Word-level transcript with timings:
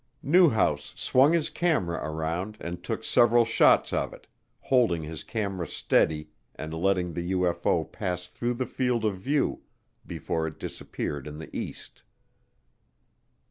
Newhouse 0.23 0.95
swung 0.97 1.31
his 1.33 1.51
camera 1.51 1.97
around 2.03 2.57
and 2.59 2.83
took 2.83 3.03
several 3.03 3.45
shots 3.45 3.93
of 3.93 4.13
it, 4.15 4.25
holding 4.61 5.03
his 5.03 5.23
camera 5.23 5.67
steady 5.67 6.31
and 6.55 6.73
letting 6.73 7.13
the 7.13 7.33
UFO 7.33 7.85
pass 7.91 8.27
through 8.27 8.55
the 8.55 8.65
field 8.65 9.05
of 9.05 9.17
view 9.17 9.61
before 10.07 10.47
it 10.47 10.57
disappeared 10.57 11.27
in 11.27 11.37
the 11.37 11.55
east. 11.55 12.01